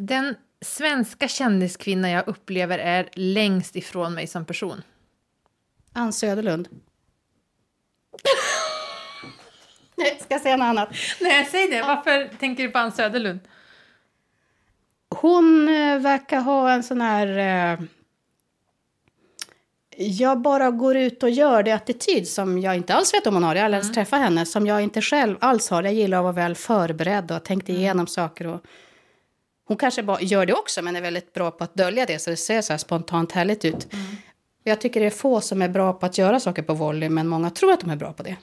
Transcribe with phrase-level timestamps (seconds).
[0.00, 4.82] Den svenska kändiskvinna jag upplever är längst ifrån mig som person.
[5.92, 6.68] Ann Söderlund.
[9.96, 10.88] Nej, ska jag säga något annat?
[11.20, 11.82] Nej, säg det.
[11.82, 13.40] Varför tänker du på Ann Söderlund?
[15.08, 17.38] Hon eh, verkar ha en sån här...
[17.38, 17.80] Eh,
[19.96, 23.42] jag bara går ut och gör det attityd som jag inte alls vet om hon
[23.42, 23.54] har.
[23.54, 24.46] Jag har aldrig ens träffat henne.
[24.46, 25.82] Som jag inte själv alls har.
[25.82, 28.46] Jag gillar att vara väl förberedd och ha tänkt igenom saker.
[28.46, 28.64] Och,
[29.68, 32.30] hon kanske bara gör det också men är väldigt bra på att dölja det så
[32.30, 33.88] det ser så här spontant härligt ut.
[34.64, 37.28] Jag tycker det är få som är bra på att göra saker på volley men
[37.28, 38.36] många tror att de är bra på det.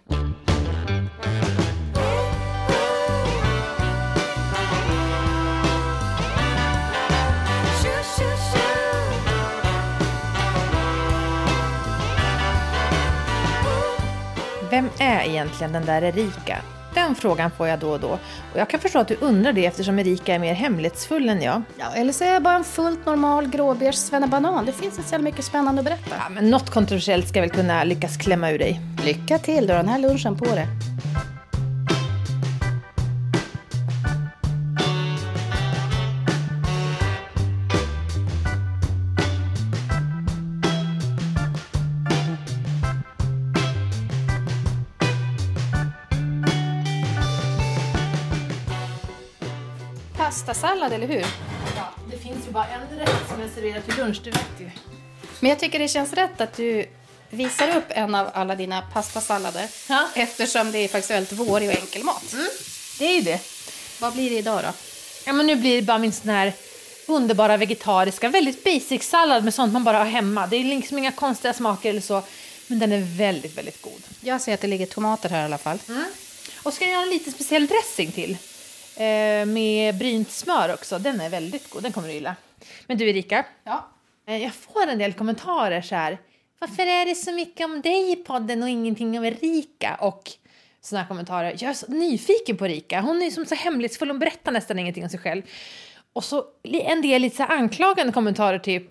[14.69, 16.74] Vem är egentligen den där Erika?
[16.95, 18.09] Den frågan får jag då och då.
[18.53, 21.61] Och jag kan förstå att du undrar det eftersom Erika är mer hemlighetsfull än jag.
[21.77, 24.65] Ja, eller så är jag bara en fullt normal gråbeige svennebanan.
[24.65, 26.15] Det finns inte så mycket spännande att berätta.
[26.19, 28.81] Ja, men något kontroversiellt ska jag väl kunna lyckas klämma ur dig.
[29.05, 30.67] Lycka till, du har den här lunchen på det.
[50.55, 51.25] Pastasallad, eller hur?
[51.75, 54.69] Ja, det finns ju bara en rätt som är serverad till lunch, du vet ju.
[55.39, 56.85] Men jag tycker det känns rätt att du
[57.29, 59.67] visar upp en av alla dina pastasallader.
[59.89, 60.07] Ja.
[60.15, 62.35] Eftersom det är faktiskt väldigt vårig och enkel mat.
[62.99, 63.39] Det är ju det.
[63.99, 64.69] Vad blir det idag då?
[65.25, 66.53] Ja, men nu blir det bara min sån här
[67.07, 70.47] underbara vegetariska, väldigt basic sallad med sånt man bara har hemma.
[70.47, 72.23] Det är liksom inga konstiga smaker eller så,
[72.67, 74.01] men den är väldigt, väldigt god.
[74.21, 75.79] Jag ser att det ligger tomater här i alla fall.
[76.63, 78.37] Och ska jag göra en lite speciell dressing till.
[78.97, 80.99] Eh, med brynt smör också.
[80.99, 82.35] Den är väldigt god, den kommer du gilla.
[82.87, 83.87] Men du Erika, Ja.
[84.27, 86.17] eh, jag får en del kommentarer så här.
[86.59, 89.95] Varför är det så mycket om dig i podden och ingenting om Erika?
[90.01, 90.31] Och
[90.91, 91.49] här kommentarer.
[91.59, 93.01] Jag är så nyfiken på Erika.
[93.01, 95.41] Hon är som så hemlighetsfull, hon berättar nästan ingenting om sig själv.
[96.13, 98.87] Och så en del lite så anklagande kommentarer typ.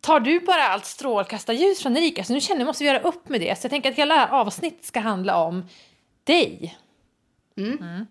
[0.00, 2.24] Tar du bara allt strålkastarljus från Erika?
[2.24, 3.58] Så nu känner jag måste vi göra upp med det.
[3.58, 5.68] Så jag tänker att hela avsnittet ska handla om
[6.24, 6.78] dig.
[7.56, 8.06] Mm.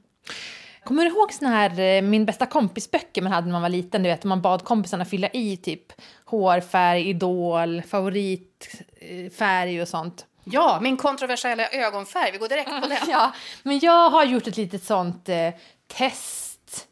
[0.83, 4.03] Kommer du ihåg såna här eh, min bästa kompis-böcker man hade när man var liten?
[4.03, 5.93] Du vet, man bad kompisarna fylla i typ
[6.25, 10.25] hårfärg, idol, favoritfärg och sånt.
[10.43, 12.31] Ja, min kontroversiella ögonfärg.
[12.31, 12.97] Vi går direkt på den.
[13.07, 15.49] Ja, men jag har gjort ett litet sånt eh,
[15.87, 16.87] test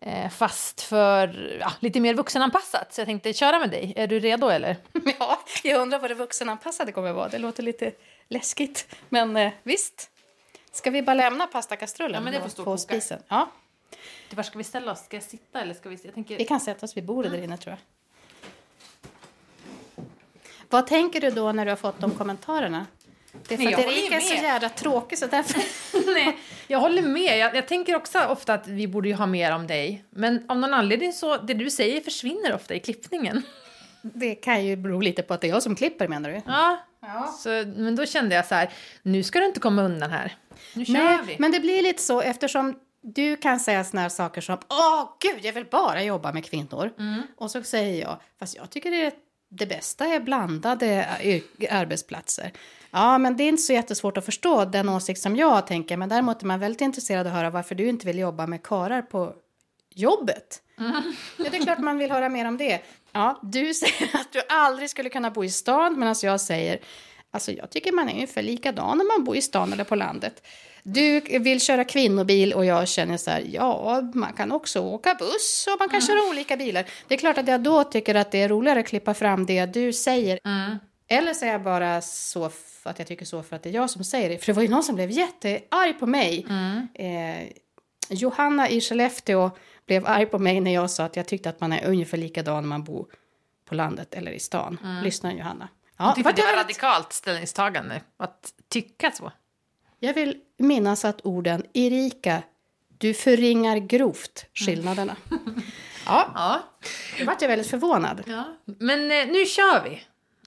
[0.00, 2.94] eh, fast för ja, lite mer vuxenanpassat.
[2.94, 3.92] Så jag tänkte köra med dig.
[3.96, 4.76] Är du redo eller?
[5.18, 7.28] Ja, jag undrar vad det vuxenanpassade kommer att vara.
[7.28, 7.92] Det låter lite
[8.28, 8.94] läskigt.
[9.08, 10.08] Men eh, visst.
[10.72, 13.22] Ska vi bara lämna pastakastrullen Ja, men det får på spisen?
[13.28, 13.50] Ja,
[14.34, 15.04] Var ska vi ställa oss?
[15.04, 15.98] Ska jag sitta eller ska vi...
[16.04, 16.38] Jag tänker...
[16.38, 17.78] vi kan sätta oss vid bordet där inne tror jag.
[20.68, 22.86] Vad tänker du då när du har fått de kommentarerna?
[23.48, 25.62] Det är för Nej, att Erika är så jävla tråkig så därför...
[26.14, 27.38] Nej, jag håller med.
[27.38, 30.04] Jag, jag tänker också ofta att vi borde ha mer om dig.
[30.10, 33.42] Men av någon anledning så, det du säger försvinner ofta i klippningen.
[34.02, 36.42] Det kan ju bero lite på att det är jag som klipper menar du?
[36.46, 37.34] Ja, Ja.
[37.38, 40.36] så, men då kände jag så här, nu ska du inte komma undan här.
[40.74, 41.36] Nu kör Nej, vi.
[41.38, 45.44] men det blir lite så eftersom du kan säga såna här saker som Åh gud,
[45.44, 46.92] jag vill bara jobba med kvinnor.
[46.98, 47.22] Mm.
[47.36, 49.14] Och så säger jag, fast jag tycker det,
[49.48, 51.06] det bästa är blandade
[51.70, 52.52] arbetsplatser.
[52.90, 55.96] Ja, men det är inte så jättesvårt att förstå den åsikt som jag tänker.
[55.96, 58.62] Men däremot är man väldigt intresserad av att höra varför du inte vill jobba med
[58.62, 59.34] karar på
[59.94, 60.62] jobbet.
[60.78, 61.14] Mm.
[61.36, 62.80] Ja, det är klart man vill höra mer om det.
[63.12, 66.78] Ja, du säger att du aldrig skulle kunna bo i stan, medan jag säger
[67.34, 70.46] Alltså jag tycker man är ungefär likadan när man bor i stan eller på landet.
[70.82, 75.68] Du vill köra kvinnobil och jag känner så här, ja, man kan också åka buss
[75.72, 76.84] och man kan köra olika bilar.
[77.08, 79.66] Det är klart att jag då tycker att det är roligare att klippa fram det
[79.66, 80.38] du säger.
[81.08, 82.48] Eller så är jag bara så
[82.82, 84.38] för att jag tycker så för att det är jag som säger det.
[84.38, 86.46] För det var ju någon som blev jättearg på mig.
[86.94, 87.48] Eh,
[88.08, 89.50] Johanna i Skellefteå
[89.86, 92.62] blev arg på mig när jag sa att jag tyckte att man är ungefär likadan
[92.62, 93.06] när man bor
[93.64, 94.78] på landet eller i stan.
[95.04, 95.68] Lyssna Johanna.
[95.96, 99.32] Ja, Jag tyckte det var jag- radikalt ställningstagande att tycka så.
[99.98, 102.42] Jag vill minnas att orden Erika,
[102.98, 105.16] du förringar grovt skillnaderna.
[106.06, 106.60] ja, Ja.
[107.18, 108.22] då vart jag väldigt förvånad.
[108.26, 108.44] ja.
[108.64, 110.02] Men eh, nu kör vi.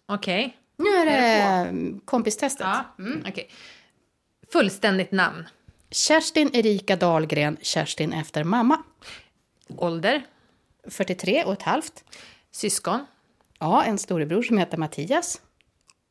[0.05, 0.57] Okej.
[0.77, 1.21] Nu är det,
[1.69, 2.67] mm, kompistestet.
[2.67, 2.83] Ja.
[3.27, 3.49] okej.
[4.53, 5.47] Fullständigt namn.
[5.91, 8.83] Kerstin Erika Dahlgren, Kerstin efter mamma.
[9.77, 10.25] Ålder.
[10.89, 12.03] 43 och ett halvt.
[12.51, 13.05] Syskon.
[13.59, 15.41] Ja, en storebror som heter Mattias.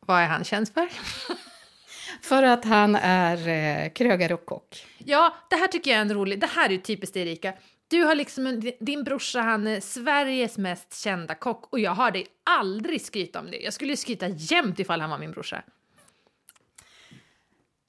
[0.07, 0.89] Vad är han känd för?
[2.23, 4.87] För att han är eh, krögare och kock.
[4.99, 6.41] Ja, det här tycker jag är en rolig...
[6.41, 7.53] Det här är ju typiskt Erika.
[7.89, 12.11] Du har liksom en, din brorsa, han är Sveriges mest kända kock och jag hör
[12.11, 13.57] dig aldrig skryta om det.
[13.57, 15.63] Jag skulle skryta jämt ifall han var min brorsa.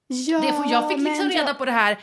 [0.08, 2.00] Ja, Det jag fick liksom reda på det här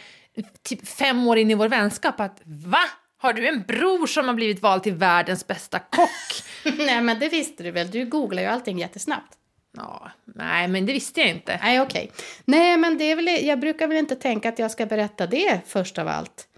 [0.63, 2.85] typ fem år in i vår vänskap att va?
[3.23, 6.43] Har du en bror som har blivit vald till världens bästa kock?
[6.79, 7.91] Nej, men det visste du väl?
[7.91, 9.33] Du googlar ju allting jättesnabbt.
[9.77, 11.59] ja, nej, men det visste jag inte.
[11.63, 12.13] Nej, okej.
[12.45, 15.61] Nej, men det är väl, jag brukar väl inte tänka att jag ska berätta det
[15.67, 16.49] först av allt.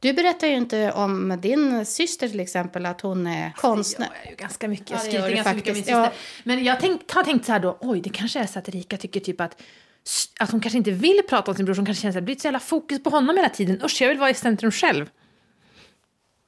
[0.00, 4.08] Du berättar ju inte om din syster till exempel, att hon är konstnär.
[4.08, 4.90] Det gör jag ju ganska mycket.
[4.90, 6.14] Jag Ja, skryter du ganska mycket om min faktiskt.
[6.14, 6.44] syster.
[6.44, 8.96] Men jag tänk, har tänkt så här då, oj, det kanske är så att Erika
[8.96, 9.62] tycker typ att
[10.40, 12.36] att hon kanske inte vill prata om sin bror, hon kanske känner att det blir
[12.36, 13.82] så jävla fokus på honom hela tiden.
[13.84, 15.06] Usch, jag vill vara i centrum själv.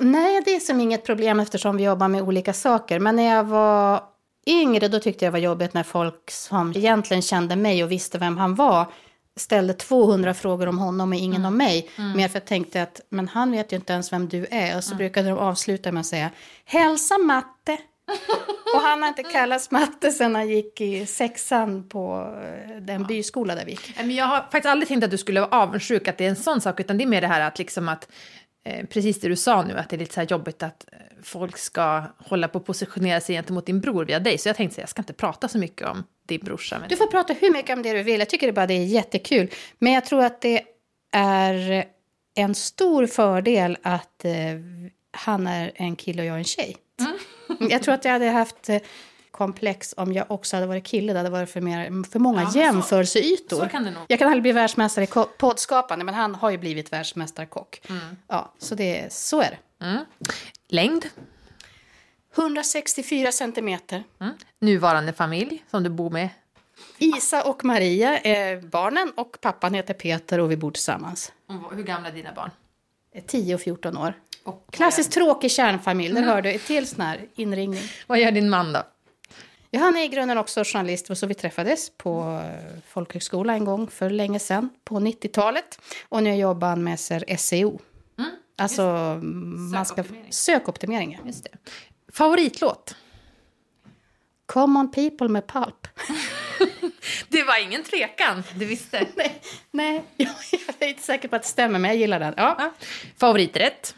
[0.01, 2.99] Nej, det är som inget problem eftersom vi jobbar med olika saker.
[2.99, 4.03] Men när jag var
[4.47, 8.19] yngre då tyckte jag det var jobbigt när folk som egentligen kände mig och visste
[8.19, 8.87] vem han var
[9.37, 11.91] ställde 200 frågor om honom och ingen om mig.
[11.97, 14.77] Mer för att jag tänkte att men han vet ju inte ens vem du är.
[14.77, 16.31] Och så brukade de avsluta med att säga
[16.65, 17.79] hälsa matte.
[18.75, 23.55] och han har inte kallats matte sen han gick i sexan på eh, den byskola
[23.55, 23.97] där vi gick.
[23.97, 26.37] Men jag har faktiskt aldrig tänkt att du skulle vara avundsjuk att det är en
[26.37, 28.09] sån sak, utan det är mer det här att liksom att
[28.65, 31.59] precis det du sa nu, att det är lite så här jobbigt att eh, folk
[31.59, 34.39] ska hålla på att positionera sig gentemot din bror via dig.
[34.39, 36.79] Så jag tänkte säga, jag ska inte prata så mycket om din brorsa.
[36.79, 36.89] Men...
[36.89, 38.19] Du får prata hur mycket om det du vill.
[38.19, 39.51] Jag tycker det bara det är jättekul.
[39.79, 40.63] Men jag tror att det
[41.13, 41.85] är
[42.35, 44.33] en stor fördel att eh,
[45.13, 46.77] han är en kille och jag är en tjej.
[47.71, 48.81] Jag tror att jag hade haft eh,
[49.31, 51.13] komplex om jag också hade varit kille.
[51.13, 53.57] Det hade varit för, mer, för många Ja, så- jämförelseytor.
[53.61, 54.03] så kan det nog.
[54.09, 57.83] Jag kan aldrig bli världsmästare i poddskapande, men han har ju blivit världsmästarkock.
[58.29, 59.85] Ja, så, det, så är det.
[59.87, 60.05] Mm.
[60.69, 61.07] Längd?
[62.37, 64.05] 164 centimeter.
[64.21, 64.35] Mm.
[64.59, 66.29] Nuvarande familj som du bor med?
[66.99, 71.33] Isa och Maria är barnen och pappan heter Peter och vi bor tillsammans.
[71.73, 72.51] Hur gamla är dina barn?
[73.27, 74.15] 10 och 14 år.
[74.45, 77.83] Och Klassiskt tråkig kärnfamilj, där hör du ett till sån här inringning.
[78.07, 78.83] Vad gör din man då?
[79.71, 83.91] Ja, han är i grunden också journalist, så vi träffades på eh, folkhögskola en gång
[83.91, 85.81] för länge sedan, på 90-talet.
[86.09, 87.01] Och nu jobbar han med
[87.41, 87.81] SEO.
[88.57, 88.83] Alltså,
[89.73, 90.05] man ska...
[90.31, 91.21] Sökoptimering.
[91.27, 91.51] Just det.
[92.13, 92.97] Favoritlåt?
[94.47, 95.89] Common people med Pulp.
[97.29, 99.07] Det var ingen tvekan, du visste.
[99.15, 99.41] Nej,
[99.71, 100.31] nej, jag
[100.79, 102.35] är inte säker på att det stämmer, men jag gillar den.
[102.37, 102.57] Ja.
[102.59, 102.73] Ja.
[103.17, 103.95] Favoriträtt?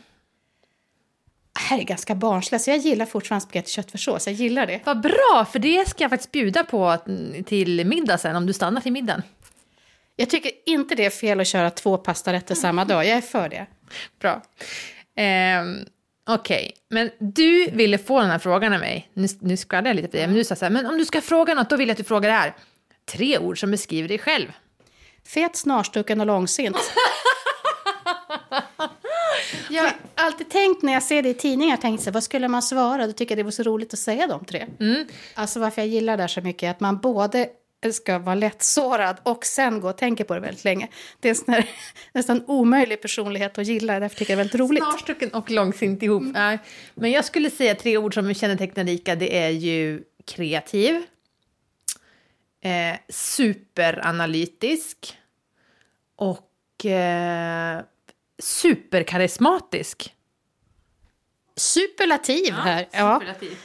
[1.53, 4.27] Det här är ganska barnsligt, så jag gillar fortfarande spagetti köttfärssås.
[4.27, 4.81] Jag gillar det.
[4.85, 8.53] Vad bra, för det ska jag faktiskt bjuda på mm, till middag sen, om du
[8.53, 9.23] stannar till middagen.
[10.17, 13.07] Jag tycker inte det är fel att köra två pastarätter samma dag.
[13.07, 13.67] Jag är för det.
[14.21, 14.43] Bra.
[15.17, 15.85] Ehm,
[16.29, 19.11] Okej, men du ville få den här frågan av mig.
[19.15, 21.05] Nu, nu skvallrar jag lite för dig, men du sa så här, men om du
[21.05, 22.55] ska fråga något, då vill jag att du frågar det här.
[23.05, 24.53] Tre ord som beskriver dig själv.
[25.27, 26.77] Fet, snarstucken och långsint.
[29.69, 29.93] Har
[30.23, 33.07] alltid tänkt när jag ser det i tidningar, tänkt så här, vad skulle man svara?
[33.07, 34.67] Då tycker jag det var så roligt att säga de tre.
[35.35, 37.49] Alltså varför jag gillar det här så mycket är att man både
[37.93, 40.89] ska vara lättsårad och sen gå och tänka på det väldigt länge.
[41.21, 41.69] Det är en sån här,
[42.13, 44.83] nästan omöjlig personlighet att gilla, därför tycker jag det är väldigt roligt.
[44.83, 46.23] Snarstucken och långsint ihop.
[46.23, 46.59] Nej.
[46.95, 50.95] Men jag skulle säga tre ord som kännetecknar Rika, det är ju kreativ,
[52.61, 55.17] eh, superanalytisk
[56.17, 57.83] och eh,
[58.43, 60.15] superkarismatisk.
[61.57, 62.89] Superlativ här.
[62.93, 63.19] Ja.
[63.21, 63.59] superlativ.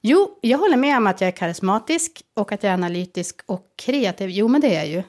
[0.00, 3.66] Jo, jag håller med om att jag är karismatisk och att jag är analytisk och
[3.76, 4.30] kreativ.
[4.30, 5.02] Jo, men det är jag ju.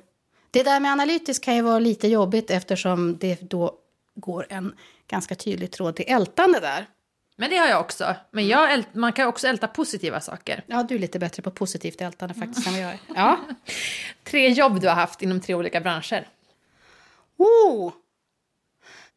[0.51, 3.75] Det där med analytisk kan ju vara lite jobbigt eftersom det då
[4.15, 4.75] går en
[5.07, 6.85] ganska tydlig tråd till ältande där.
[7.35, 8.15] Men det har jag också.
[8.31, 10.63] Men jag man kan också älta positiva saker.
[10.67, 12.99] Ja, du är lite bättre på positivt ältande faktiskt än vad jag är.
[13.15, 13.39] Ja.
[14.23, 16.27] Tre jobb du har haft inom tre olika branscher.
[17.37, 17.93] Oh!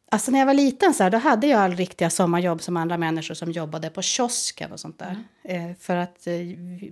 [0.09, 2.97] Alltså när jag var liten så här, då hade jag all riktiga sommarjobb som andra
[2.97, 5.23] människor som jobbade på kiosken och sånt där.
[5.43, 6.33] Eh, för att eh,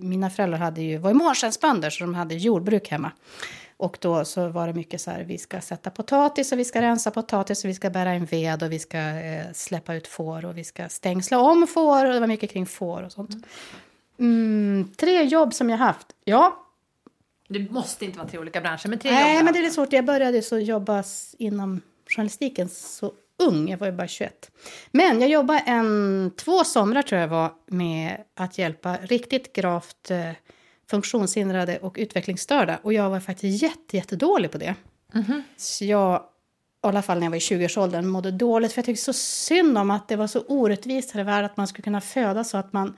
[0.00, 3.12] mina föräldrar hade ju, var ju månskensbönder så de hade jordbruk hemma.
[3.76, 6.82] Och då så var det mycket så här, vi ska sätta potatis och vi ska
[6.82, 10.44] rensa potatis och vi ska bära en ved och vi ska eh, släppa ut får
[10.44, 13.46] och vi ska stängsla om får och det var mycket kring får och sånt.
[14.18, 16.06] Mm, tre jobb som jag haft.
[16.24, 16.66] Ja,
[17.48, 19.20] Det måste inte vara tre olika branscher, men tre jobb.
[19.20, 19.92] Nej, men det är svårt.
[19.92, 21.04] Jag började så jobba
[21.38, 23.68] inom journalistiken så ung.
[23.68, 24.50] Jag var ju bara 21.
[24.90, 30.30] Men jag jobbade en, två somrar tror jag var med att hjälpa riktigt gravt eh,
[30.90, 32.78] funktionshindrade och utvecklingsstörda.
[32.82, 34.74] Och jag var faktiskt jätte, jättedålig på det.
[35.56, 36.16] Så jag,
[36.84, 38.72] i alla fall när jag var i 20-årsåldern, mådde dåligt.
[38.72, 41.56] För jag tyckte så synd om att det var så orättvist här i världen att
[41.56, 42.96] man skulle kunna födas så att man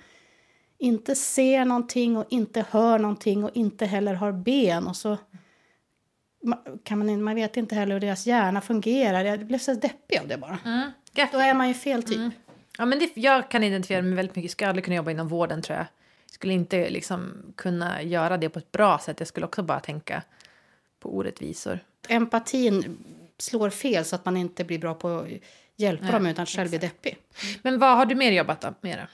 [0.79, 4.87] inte ser någonting och inte hör någonting och inte heller har ben.
[4.87, 5.17] Och så
[6.83, 9.25] kan man, man vet inte heller hur deras hjärna fungerar.
[9.25, 10.59] Jag blev så deppig av det bara.
[10.65, 10.91] Mm.
[11.33, 12.33] Då är man ju fel typ.
[12.79, 14.49] Ja, men det, jag kan identifiera mig väldigt mycket.
[14.49, 15.87] Jag skulle aldrig kunna jobba inom vården tror jag.
[16.27, 19.21] Jag skulle inte liksom kunna göra det på ett bra sätt.
[19.21, 20.23] Jag skulle också bara tänka
[21.01, 21.79] på orättvisor.
[22.09, 22.99] Empatin
[23.39, 25.29] slår fel så att man inte blir bra på att
[25.77, 27.19] hjälpa Nej, dem utan själv blir deppig.
[27.63, 28.75] Men vad har du mer jobbat då?
[28.81, 29.09] Mera?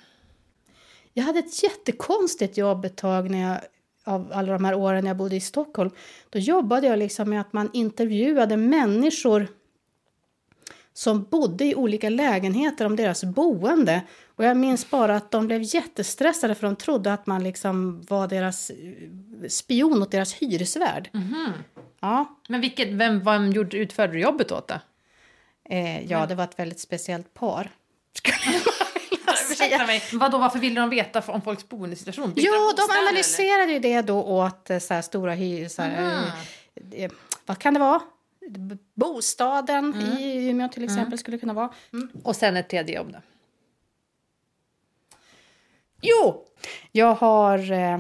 [1.12, 3.61] Jag hade ett jättekonstigt jobb ett tag när jag,
[4.04, 5.90] av alla de här åren jag bodde i Stockholm.
[6.30, 9.46] Då jobbade jag liksom med att man intervjuade människor
[10.92, 14.02] som bodde i olika lägenheter om deras boende.
[14.37, 18.28] Och jag minns bara att de blev jättestressade för de trodde att man liksom var
[18.28, 21.11] deras eh, spion åt deras hyresvärd.
[22.00, 24.75] Ja, Men vilket, vem, vem gjorde, utförde du jobbet åt då?
[25.70, 27.70] eh, ja, det var ett väldigt speciellt par.
[29.50, 30.02] Ursäkta mig.
[30.12, 32.33] Vadå, varför ville de veta om folks boendesituation?
[32.35, 33.02] Byggde Jo, de eller?
[33.09, 35.69] analyserade ju det då åt eh, så här stora hyr...
[35.69, 36.26] Så här, Aha.
[36.93, 37.11] eh, eh,
[37.47, 38.00] vad kan det vara?
[38.95, 41.73] Bostaden i Umeå till exempel skulle kunna vara.
[42.23, 43.19] Och sen ett tredje jobb då?
[46.00, 46.45] Jo!
[46.93, 47.99] Jag har eh,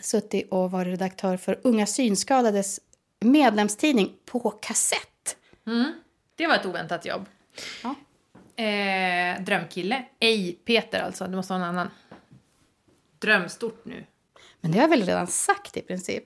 [0.00, 2.80] suttit och varit redaktör för Unga Synskadades
[3.20, 5.36] medlemstidning på kassett.
[6.36, 7.26] Det var ett oväntat jobb.
[7.82, 7.94] Ja.
[8.56, 10.04] Eh, drömkille.
[10.20, 11.90] Ej Peter alltså, det måste vara en annan.
[13.18, 14.04] Drömstort nu.
[14.60, 16.24] Men det har jag väl redan sagt i princip.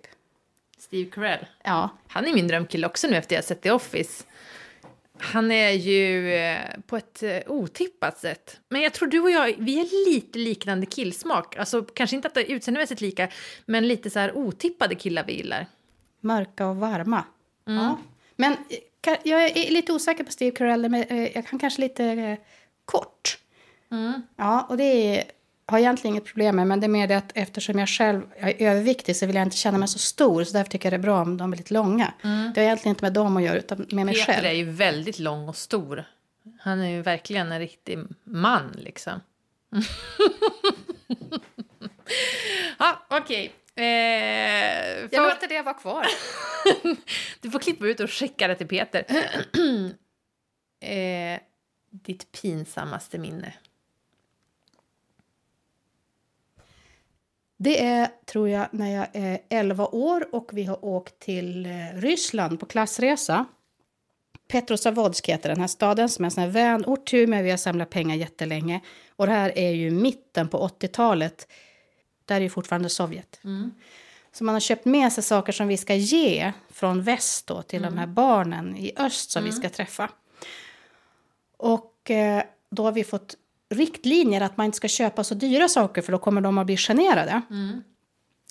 [0.79, 1.47] Steve Carell.
[1.65, 1.91] Ja.
[2.09, 4.25] Han är min drömkille också nu efter jag sett The Office.
[5.19, 8.61] Han är ju eh, på ett eh, otippat sätt.
[8.69, 11.57] Men jag tror du och jag, vi är lite liknande killsmak.
[11.57, 13.29] Alltså kanske inte att det är utseendemässigt lika,
[13.67, 15.67] men lite så här otippade killar vi gillar.
[16.21, 17.25] Mörka och varma.
[17.65, 17.99] Ja.
[18.37, 18.57] Men
[19.23, 20.89] jag är lite osäker på Steve Carell.
[20.89, 22.39] Men eh, jag kan kanske lite eh,
[22.85, 23.39] kort.
[24.37, 25.25] Ja, och det är,
[25.67, 26.67] har jag egentligen inget problem med.
[26.67, 29.57] Men det är mer det att eftersom jag själv är överviktig så vill jag inte
[29.57, 30.45] känna mig så stor.
[30.45, 32.13] Så därför tycker jag det är bra om de är lite långa.
[32.23, 34.47] Det har egentligen inte med dem att göra utan med mig Peter själv.
[34.47, 36.05] är ju väldigt lång och stor.
[36.61, 39.21] Han är ju verkligen en riktig man liksom.
[42.79, 43.53] ja, okej.
[43.81, 46.07] Eh, Jag för- låter det vara kvar.
[47.41, 49.05] Du får klippa ut och skicka det till Peter.
[50.81, 51.41] eh,
[51.91, 53.55] ditt pinsammaste minne.
[57.59, 61.71] Det är, tror jag, när jag är 11 år och vi har åkt till eh,
[61.95, 63.45] Ryssland på klassresa.
[64.49, 67.43] Petrozavodsk heter den här staden som är en sån här vänort till Umeå.
[67.43, 68.81] Vi har samlat pengar jättelänge.
[69.17, 71.49] Och det här är ju mitten på 80-talet.
[72.31, 73.41] Där är ju fortfarande Sovjet.
[74.33, 77.83] Så man har köpt med sig saker som vi ska ge från väst då, till
[77.83, 80.11] de här barnen i öst som vi ska träffa.
[81.57, 83.37] Och eh, då har vi fått
[83.71, 86.77] riktlinjer att man inte ska köpa så dyra saker för då kommer de att bli
[86.77, 87.43] generade.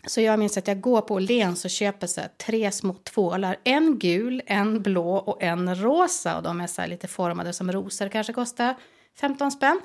[0.07, 3.57] Så jag minns att jag går på Åhléns och köper så tre små tvålar.
[3.63, 6.37] En gul, en blå och en rosa.
[6.37, 8.09] Och de är så lite formade som rosor.
[8.09, 8.75] Kanske kostar
[9.15, 9.81] 15 spänn.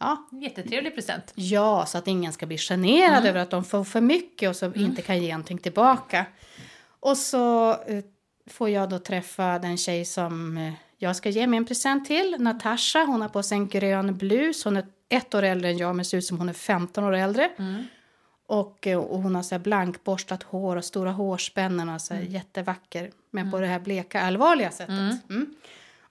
[0.00, 0.28] Ja.
[0.32, 1.32] Jättetrevlig present.
[1.34, 4.72] ja, så att ingen ska bli generad över att de får för mycket och så
[4.74, 6.26] inte kan ge någonting tillbaka.
[7.00, 8.04] Och så eh,
[8.46, 12.36] får jag då träffa den tjej som eh, jag ska ge mig en present till.
[12.38, 14.64] Natasha, hon har på sig en grön blus.
[14.64, 17.14] Hon är ett år äldre än jag men ser ut som hon är 15 år
[17.14, 17.50] äldre.
[18.46, 23.10] Och, eh, och hon har så blankborstat hår och stora hårspännen och så här jättevacker.
[23.30, 25.30] Men på det här bleka allvarliga sättet.
[25.30, 25.54] Mm.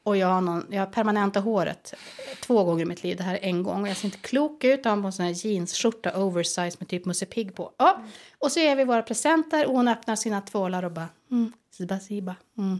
[0.03, 1.94] Och jag har, någon, jag har permanenta håret
[2.41, 3.18] två gånger i mitt liv.
[3.18, 3.82] Det här är en gång.
[3.82, 4.79] Och jag ser inte klok ut.
[4.84, 7.72] Jag har på en sån här jeansskjorta oversize med typ Musse Pigg på.
[7.77, 8.01] Ja.
[8.39, 12.00] Och så ger vi våra presenter och hon öppnar sina tvålar och bara mm, siba
[12.00, 12.36] siba.
[12.58, 12.79] Mm.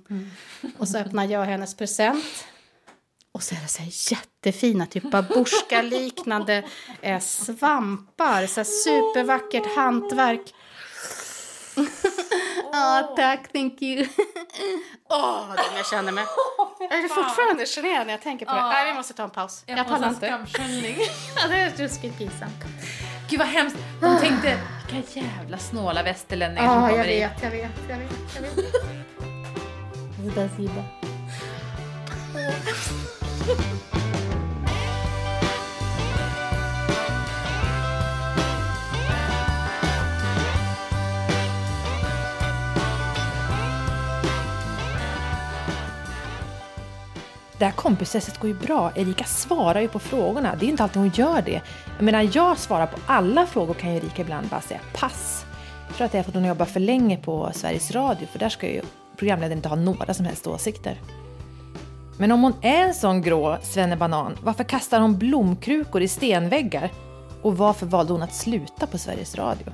[0.78, 2.46] Och så öppnar jag hennes present.
[3.32, 6.64] Och så är det så här jättefina, typ babusjka-liknande
[7.02, 8.48] eh, svampar.
[8.48, 10.54] Så supervackert hantverk.
[12.72, 14.08] Ja, tack, thank you.
[15.10, 16.26] Åh, oh, jag känner mig.
[16.80, 18.62] Jag är fortfarande generad när jag tänker på det.
[18.62, 19.64] Nej, vi måste ta en paus.
[19.66, 20.28] Jag, pallar inte.
[21.36, 22.64] Ja, det är ruskigt pinsamt.
[23.30, 23.78] Gud vad hemskt.
[24.02, 24.60] De tänkte,
[24.92, 28.54] vilka jävla snåla västerlänningar som kommer jag vet, jag vet, jag vet, jag vet.
[30.18, 30.84] Ziba, ziba.
[47.60, 48.92] Det här kompisesset går ju bra.
[48.96, 50.56] Erika svarar ju på frågorna.
[50.60, 51.62] Det är inte alltid hon gör det.
[52.00, 55.46] Medan jag svarar på alla frågor kan ju Erika ibland bara säga pass.
[55.88, 58.40] Jag tror att det är för att hon jobbar för länge på Sveriges Radio, för
[58.40, 58.82] där ska ju
[59.18, 61.02] programledaren inte ha några som helst åsikter.
[62.18, 66.92] Men om hon är en sån grå svennebanan, varför kastar hon blomkrukor i stenväggar?
[67.42, 69.74] Och varför valde hon att sluta på Sveriges Radio?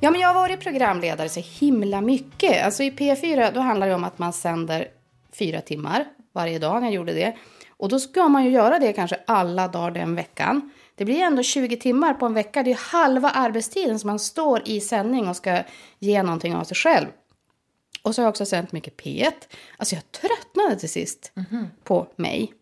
[0.00, 2.64] Ja, men jag har varit programledare så himla mycket.
[2.64, 4.88] Alltså i P4 då handlar det om att man sänder
[5.38, 7.36] fyra timmar varje dag när jag gjorde det.
[7.76, 10.70] Och då ska man ju göra det kanske alla dagar den veckan.
[10.94, 12.62] Det blir ändå 20 timmar på en vecka.
[12.62, 15.62] Det är halva arbetstiden som man står i sändning och ska
[15.98, 17.06] ge någonting av sig själv.
[18.02, 19.32] Och så har jag också sänt mycket P1.
[19.76, 21.32] Alltså jag tröttnade till sist
[21.84, 22.54] på mig.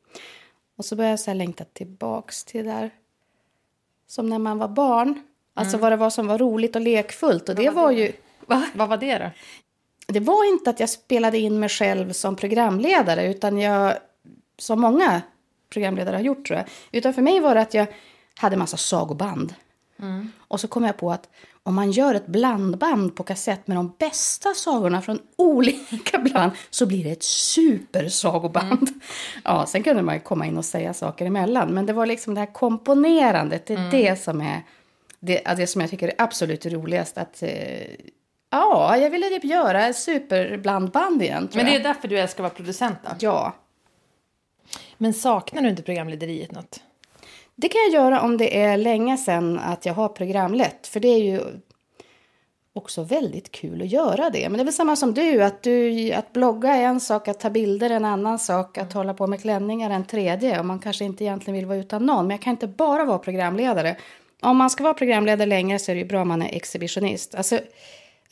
[0.77, 2.91] Och så började jag så längta tillbaks till det där
[4.07, 5.23] som när man var barn.
[5.55, 7.49] Alltså vad det var som var roligt och lekfullt.
[7.49, 8.13] Och det var ju...
[8.47, 8.67] Va?
[8.75, 9.31] Vad var det då?
[10.13, 13.95] Det var inte att jag spelade in mig själv som programledare, utan jag,
[14.59, 15.23] som många
[15.71, 17.87] programledare har gjort tror jag, utan för mig var det att jag
[18.37, 19.55] hade massa sagoband.
[20.39, 21.29] Och så kom jag på att
[21.63, 26.87] om man gör ett blandband på kassett med de bästa sagorna från olika bland så
[26.87, 28.89] blir det ett supersagoband.
[29.45, 32.41] Ja, sen kunde man komma in och säga saker emellan, men det var liksom det
[32.41, 34.63] här komponerandet, det är det som är
[35.21, 37.19] det, det som jag tycker är absolut roligast.
[37.19, 37.51] Att, eh,
[38.53, 41.49] ja, jag ville typ göra ett superblandband igen.
[41.55, 43.11] Men det är därför du älskar att vara producent då?
[43.19, 43.53] Ja,
[44.99, 46.81] Men saknar du inte programlederiet något?
[47.55, 50.87] det kan jag göra om det är länge sedan att jag har programlett.
[50.87, 51.41] För det är ju
[52.75, 54.49] också väldigt kul att göra det.
[54.49, 57.41] Men det är väl samma som du, att, du, att blogga är en sak, att
[57.41, 60.59] ta bilder är en annan sak, att hålla på med klänningar är en tredje.
[60.59, 63.19] Och man kanske inte egentligen vill vara utan någon, men jag kan inte bara vara
[63.19, 63.97] programledare.
[64.41, 67.35] Om man ska vara programledare längre så är det ju bra om man är exhibitionist.
[67.35, 67.59] Alltså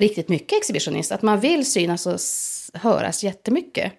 [0.01, 2.21] riktigt mycket exhibitionist, att man vill synas och
[2.81, 3.93] höras jättemycket.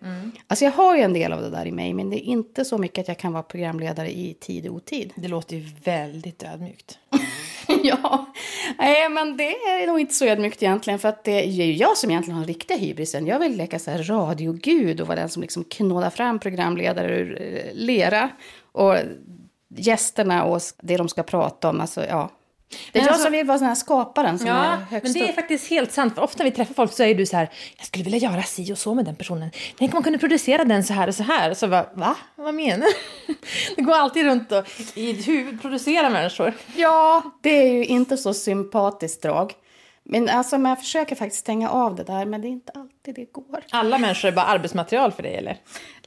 [0.47, 2.65] Alltså jag har ju en del av det där i mig, men det är inte
[2.65, 5.13] så mycket att jag kan vara programledare i tid och otid.
[5.15, 6.99] Det låter ju väldigt ödmjukt.
[7.83, 8.33] ja,
[8.77, 11.97] nej men det är nog inte så ödmjukt egentligen för att det är ju jag
[11.97, 13.27] som egentligen har den riktiga hybrisen.
[13.27, 17.41] Jag vill leka så här radiogud och vara den som liksom knådar fram programledare ur
[17.41, 18.29] eh, lera
[18.71, 18.95] och
[19.75, 21.81] gästerna och det de ska prata om.
[21.81, 22.29] Alltså, ja.
[22.71, 25.03] Det är Men jag alltså- som vill vara den här skaparen som är Ja, högst
[25.03, 25.35] men det är upp.
[25.35, 26.15] faktiskt helt sant.
[26.15, 28.43] För ofta när vi träffar folk så är du så här, jag skulle vilja göra
[28.43, 29.51] si och så med den personen.
[29.77, 31.49] Tänk om man kunde producera den så här och så här.
[31.51, 32.15] Och så bara, va?
[32.35, 32.87] Vad menar
[33.27, 33.33] du?
[33.75, 36.53] Det går alltid runt och i ditt huvud producera människor.
[36.75, 39.53] Ja, det är ju inte så sympatiskt drag.
[40.03, 43.31] Men alltså, jag försöker faktiskt stänga av det där, men det är inte alltid det
[43.31, 43.63] går.
[43.71, 45.57] Alla människor är bara arbetsmaterial för dig, eller?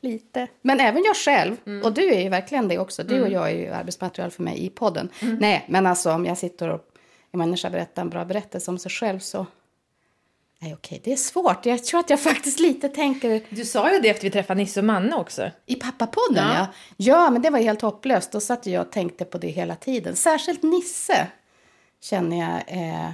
[0.00, 0.48] Lite.
[0.62, 1.57] Men även jag själv.
[1.66, 1.87] Mm.
[1.87, 3.02] Och du är ju verkligen det också.
[3.02, 5.09] Du och jag är ju arbetsmaterial för mig i podden.
[5.22, 5.37] Mm.
[5.37, 6.80] Nej, men alltså om jag sitter och
[7.33, 9.46] en människa berättar en bra berättelse om sig själv så...
[10.59, 11.66] Nej, okej, det är svårt.
[11.66, 14.80] Jag tror att jag faktiskt lite tänker Du sa ju det efter vi träffade Nisse
[14.80, 15.50] och Manne också.
[15.66, 16.54] i pappapodden, ja.
[16.57, 16.66] Ja.
[16.96, 17.30] ja.
[17.30, 18.33] men det var helt hopplöst.
[18.33, 20.16] Då satt jag och tänkte på det hela tiden.
[20.16, 21.26] Särskilt Nisse
[22.00, 23.11] känner jag eh,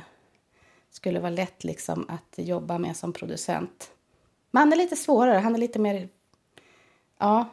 [1.01, 3.91] skulle vara lätt liksom att jobba med som producent.
[4.51, 5.39] Man är lite svårare.
[5.39, 6.09] Han är lite mer,
[7.19, 7.49] ja,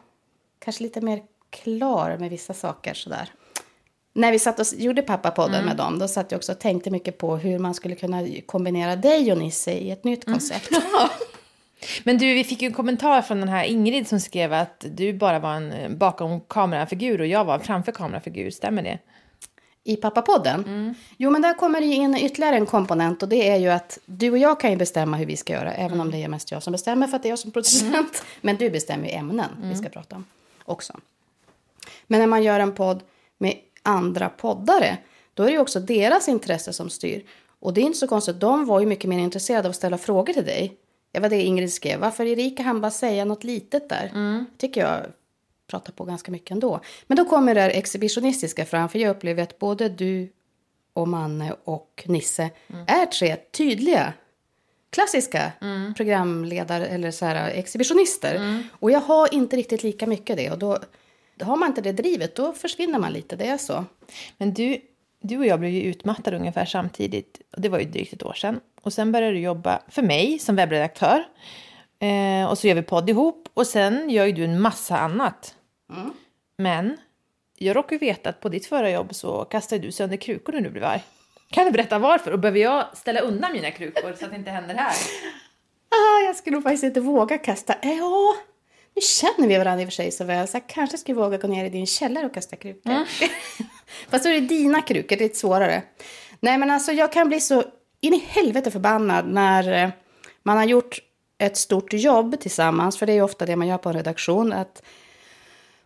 [0.58, 3.32] kanske lite mer klar med vissa saker sådär.
[4.12, 7.18] När vi satt och gjorde pappapodden med dem, då satt jag också och tänkte mycket
[7.18, 10.70] på hur man skulle kunna kombinera dig och Nisse i ett nytt koncept.
[12.04, 15.38] Men du, vi fick en kommentar från den här Ingrid som skrev att du bara
[15.38, 18.50] var en eh, bakom kamerafigur och jag var en framför kamerafigur.
[18.50, 18.98] Stämmer det?
[19.84, 20.94] I pappapodden.
[21.16, 24.30] Jo, men där kommer det in ytterligare en komponent och det är ju att du
[24.30, 26.62] och jag kan ju bestämma hur vi ska göra, även om det är mest jag
[26.62, 28.22] som bestämmer för att det är jag som producent.
[28.40, 30.24] Men du bestämmer ju ämnen vi ska prata om
[30.64, 31.00] också.
[32.06, 33.02] Men när man gör en podd
[33.38, 34.98] med andra poddare,
[35.34, 37.24] då är det också deras intresse som styr.
[37.60, 39.98] Och det är inte så konstigt, de var ju mycket mer intresserade av att ställa
[39.98, 40.76] frågor till dig.
[41.12, 42.00] Det var det Ingrid skrev.
[42.00, 44.10] Varför Erika han bara säga något litet där?
[44.58, 45.00] tycker jag
[45.68, 46.80] pratar på ganska mycket ändå.
[47.06, 50.32] Men då kommer det här exhibitionistiska fram, för jag upplever att både du
[50.92, 52.50] och Manne och Nisse
[52.86, 54.12] är tre tydliga
[54.90, 55.52] klassiska
[55.96, 58.62] programledare eller så här exhibitionister.
[58.72, 60.78] Och jag har inte riktigt lika mycket det och då,
[61.34, 63.84] då har man inte det drivet, då försvinner man lite, det är så.
[64.38, 64.80] Men du,
[65.20, 67.40] du och jag blev ju utmattade ungefär samtidigt.
[67.54, 68.60] Och det var ju drygt ett år sedan.
[68.82, 71.24] Och sen började du jobba för mig som webbredaktör.
[71.98, 73.48] Eh, och så gör vi podd ihop.
[73.54, 75.54] Och sen gör ju du en massa annat.
[76.58, 76.96] Men
[77.58, 80.70] jag råkar veta att på ditt förra jobb så kastade du sönder krukor när du
[80.70, 81.04] blev arg.
[81.50, 82.30] Kan du berätta varför?
[82.30, 84.92] Och behöver jag ställa undan mina krukor så att det inte händer här?
[85.88, 87.74] Ah, jag skulle nog faktiskt inte våga kasta.
[87.82, 88.36] Eh, Ja,
[88.94, 91.38] nu känner vi varandra i och för sig så väl, så jag kanske skulle våga
[91.38, 92.92] gå ner i din källare och kasta krukor.
[94.10, 95.82] Fast då är det dina krukor, det är lite svårare.
[96.40, 97.64] Nej, men alltså jag kan bli så
[98.00, 99.90] in i helvete förbannad när eh,
[100.42, 100.98] man har gjort
[101.38, 104.52] ett stort jobb tillsammans, för det är ju ofta det man gör på en redaktion,
[104.52, 104.82] att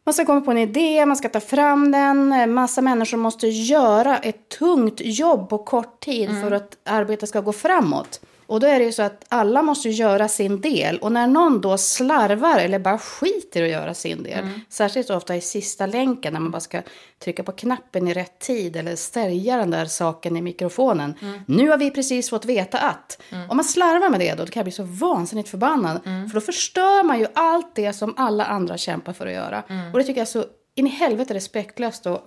[0.05, 2.33] man ska komma på en idé, man ska ta fram den.
[2.33, 7.41] En massa människor måste göra ett tungt jobb på kort tid för att arbetet ska
[7.41, 8.21] gå framåt.
[8.47, 10.99] Och då är det ju så att alla måste göra sin del.
[10.99, 14.49] Och när någon då slarvar eller bara skiter att göra sin del.
[14.69, 16.83] Särskilt ofta i sista länken när man bara ska
[17.19, 18.77] trycka på knappen i rätt tid.
[18.77, 21.15] Eller stärja den där saken i mikrofonen.
[21.47, 23.23] Nu har vi precis fått veta att.
[23.49, 26.01] Om man slarvar med det då, då kan jag bli så vansinnigt förbannad.
[26.05, 29.63] För då förstör man ju allt det som alla andra kämpar för att göra.
[29.93, 32.21] Och det tycker jag är så in i helvete respektlöst och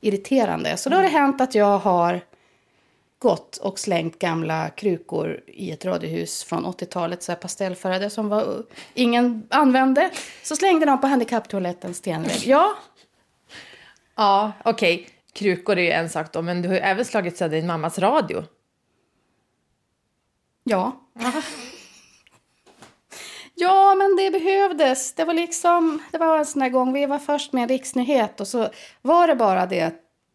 [0.00, 0.76] irriterande.
[0.76, 2.20] Så då har det hänt att jag har
[3.18, 8.62] gått och slängt gamla krukor i ett radiohus från 80-talet, så här pastellfärgade som var,
[8.94, 10.10] ingen använde.
[10.42, 12.42] Så slängde de på handikapptoalettens stenvägg.
[12.46, 12.74] Ja,
[14.16, 15.08] Ja, okej.
[15.32, 17.98] Krukor är ju en sak då, men du har ju även slagit sönder din mammas
[17.98, 18.44] radio.
[20.64, 21.00] ja.
[23.60, 25.12] Ja, men det behövdes.
[25.14, 28.40] Det var liksom, det var en sån här gång, vi var först med en riksnyhet
[28.40, 28.68] och så
[29.02, 29.94] var det bara det att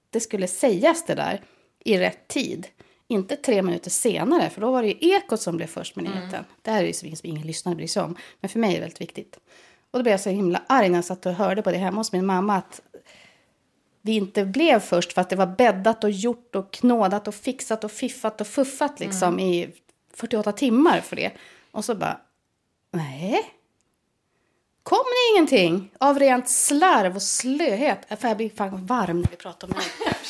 [0.09, 1.41] det skulle sägas det där
[1.85, 2.67] i rätt tid.
[3.13, 6.45] Inte tre minuter senare, för då var det ju Ekot som blev först med nyheten.
[6.61, 8.79] Det här är ju som ingen lyssnare bryr sig om, men för mig är det
[8.79, 9.39] väldigt viktigt.
[9.91, 11.97] Och då blev jag så himla arg när jag satt och hörde på det hemma
[11.97, 12.81] hos min mamma att
[14.01, 17.83] vi inte blev först för att det var bäddat och gjort och knådat och fixat
[17.83, 19.69] och fiffat och fuffat liksom i
[20.13, 21.31] 48 timmar för det.
[21.71, 22.19] Och så bara,
[22.91, 23.43] nej.
[24.83, 28.19] Kom det ingenting av rent slarv och slöhet?
[28.19, 30.13] För jag blir fan varm när vi pratar om det.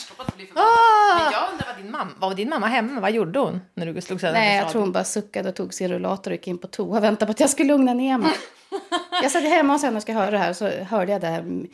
[0.55, 1.23] Ah!
[1.23, 3.01] Men jag undrar, vad din mamma, var din mamma hemma?
[3.01, 5.73] Vad gjorde hon när du slog sönder Nej, jag tror hon bara suckade och tog
[5.73, 8.17] sin rullator och gick in på toa och väntade på att jag skulle lugna ner
[8.17, 8.31] mig.
[9.23, 11.27] jag satt hemma hos henne och ska höra det här och så hörde jag det
[11.27, 11.65] här.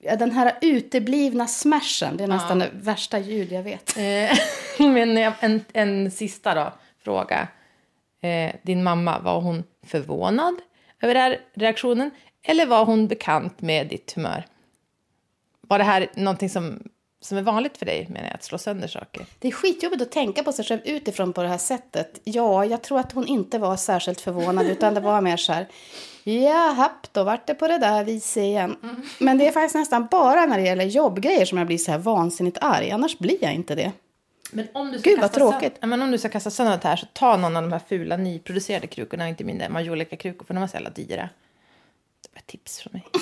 [0.00, 3.96] Ja, den här uteblivna smashen, det är nästan det värsta ljud jag vet.
[3.96, 4.38] Eh,
[4.90, 6.72] Men en, en sista då,
[7.04, 7.48] fråga.
[8.20, 10.54] Eh, din mamma, var hon förvånad
[11.00, 12.10] över den här reaktionen?
[12.42, 14.46] Eller var hon bekant med ditt humör?
[15.60, 16.82] Var det här någonting som,
[17.20, 19.26] som är vanligt för dig, menar jag, att slå sönder saker?
[19.38, 22.20] Det är skitjobbigt att tänka på sig själv utifrån på det här sättet.
[22.24, 25.68] Ja, jag tror att hon inte var särskilt förvånad utan det var mer så här.
[26.24, 28.76] Jahapp, då vart det på det där viset igen.
[29.18, 31.98] Men det är faktiskt nästan bara när det gäller jobbgrejer som jag blir så här
[31.98, 32.90] vansinnigt arg.
[32.90, 33.92] Annars blir jag inte det.
[34.52, 35.78] Men om du ska Gud, vad kasta sönder- tråkigt.
[35.80, 37.80] Ja, men om du ska kasta sönder det här så ta någon av de här
[37.88, 41.28] fula nyproducerade krukorna, inte mina Majolika-krukor, för de var så jävla dyra.
[42.22, 43.02] Det var ett tips från mig.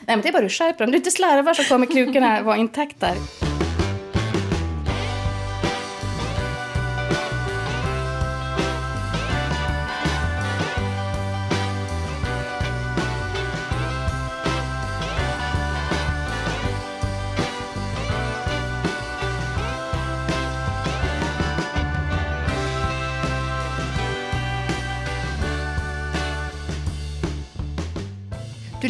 [0.00, 0.84] Nej, men det är bara du skärper.
[0.84, 3.14] Om du inte slarvar så kommer krukorna vara intakta.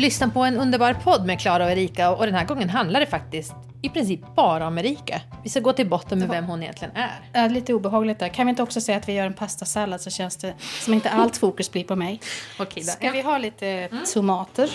[0.00, 3.06] Lyssnar på en underbar podd med Klara och Erika och den här gången handlar det
[3.06, 5.20] faktiskt i princip bara om Erika.
[5.42, 7.30] Vi ska gå till botten med vem hon egentligen är.
[7.32, 8.28] Ja, lite obehagligt där.
[8.28, 11.10] Kan vi inte också säga att vi gör en pastasallad så känns det som inte
[11.10, 12.20] allt fokus blir på mig.
[12.58, 12.90] Okej då.
[12.90, 14.70] Ska vi ha lite tomater?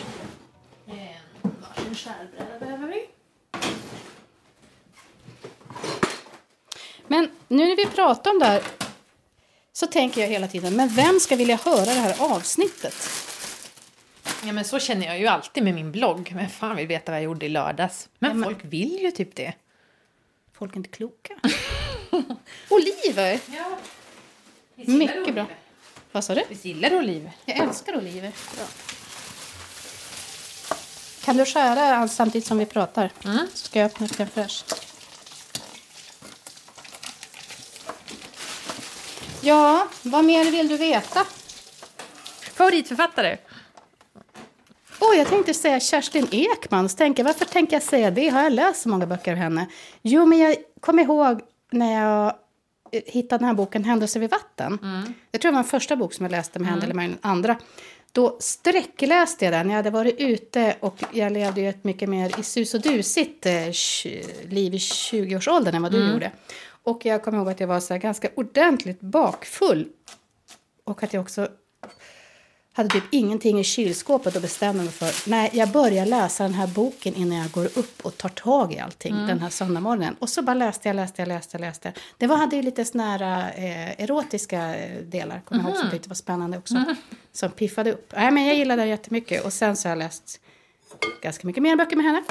[1.41, 3.05] Varsin skärbräda behöver vi.
[7.07, 8.61] Men nu när vi pratar om det här
[9.73, 12.95] så tänker jag hela tiden, men vem ska vilja höra det här avsnittet?
[14.45, 16.31] Ja men så känner jag ju alltid med min blogg.
[16.35, 18.09] Men fan vill veta vad jag gjorde i lördags.
[18.19, 19.53] Men, Ja, men- folk vill ju typ det.
[20.53, 21.33] Folk är inte kloka.
[22.69, 23.39] oliver!
[23.55, 23.77] Ja.
[24.75, 25.45] Mycket bra.
[26.11, 26.43] Vad sa du?
[26.49, 27.31] Vi gillar oliver.
[27.45, 28.31] Jag älskar oliver.
[31.25, 33.11] Kan du skära samtidigt som vi pratar?
[33.25, 33.47] Mm.
[33.53, 34.63] Så ska jag öppna crème fraîche.
[39.41, 41.25] Ja, vad mer vill du veta?
[42.53, 43.37] Favoritförfattare?
[44.99, 46.89] Oj, jag tänkte säga Kerstin Ekman.
[46.89, 48.29] Så tänker varför tänker jag säga det?
[48.29, 49.65] Har jag läst så många böcker av henne?
[50.01, 52.33] Jo, men jag kommer ihåg när jag
[52.91, 54.79] eh, hittade den här boken Händelser vid vatten.
[55.31, 57.57] Jag tror det var den första bok som jag läste med henne, eller den andra.
[58.11, 59.69] Då sträckläste jag den.
[59.69, 63.45] Jag hade varit ute och jag levde ju ett mycket mer i sus och dusigt
[63.45, 63.53] eh,
[64.49, 66.31] liv i 20-årsåldern än vad du gjorde.
[66.83, 69.87] Och jag kommer ihåg att jag var så ganska ordentligt bakfull.
[70.83, 71.47] Och att jag också
[72.75, 76.67] hade typ ingenting i kylskåpet och bestämde mig för nej, jag börjar läsa den här
[76.67, 80.15] boken innan jag går upp och tar tag i allting den här söndagmorgonen.
[80.19, 81.93] Och så bara läste jag, läste jag, läste läste.
[82.17, 85.85] Det var, hade ju lite såna här eh, erotiska eh, delar, kommer jag ihåg, som
[85.85, 86.83] jag tyckte var spännande också.
[87.31, 88.13] Som piffade upp.
[88.15, 89.45] Nej, men jag gillade den jättemycket.
[89.45, 90.39] Och sen så har jag läst
[91.21, 92.23] ganska mycket mer böcker med henne.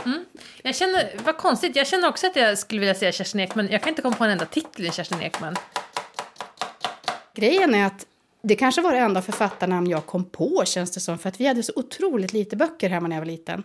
[0.63, 3.69] Jag känner, vad konstigt, jag känner också att jag skulle vilja säga Kerstin Ekman.
[3.71, 5.57] Jag kan inte komma på en enda titel i Kerstin Ekman.
[7.35, 8.07] Grejen är att
[8.45, 11.19] det kanske var det enda författarnamn jag kom på känns det som.
[11.19, 13.63] För att vi hade så otroligt lite böcker hemma när jag var liten.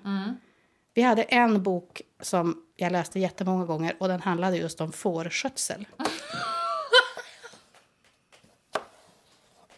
[0.93, 5.87] Vi hade en bok som jag läste jättemånga gånger och den handlade just om fårskötsel.